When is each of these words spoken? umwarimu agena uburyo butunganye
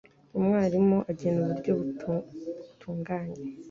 umwarimu 0.37 0.97
agena 1.11 1.37
uburyo 1.43 1.71
butunganye 1.79 3.41